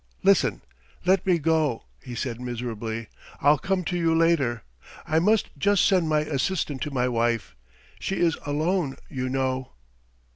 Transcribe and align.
"Listen 0.23 0.61
let 1.05 1.27
me 1.27 1.37
go," 1.37 1.83
he 2.01 2.15
said 2.15 2.41
miserably. 2.41 3.07
"I'll 3.39 3.59
come 3.59 3.83
to 3.83 3.95
you 3.95 4.15
later. 4.17 4.63
I 5.07 5.19
must 5.19 5.49
just 5.59 5.85
send 5.85 6.09
my 6.09 6.21
assistant 6.21 6.81
to 6.81 6.89
my 6.91 7.07
wife. 7.07 7.55
She 7.99 8.15
is 8.15 8.35
alone, 8.43 8.95
you 9.09 9.29
know!" 9.29 9.73